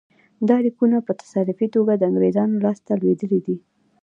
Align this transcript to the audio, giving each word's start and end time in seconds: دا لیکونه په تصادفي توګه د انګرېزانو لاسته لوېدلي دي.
دا 0.49 0.57
لیکونه 0.65 0.97
په 1.07 1.11
تصادفي 1.21 1.67
توګه 1.75 1.93
د 1.95 2.03
انګرېزانو 2.09 2.61
لاسته 2.65 2.91
لوېدلي 3.01 3.39
دي. 3.45 3.57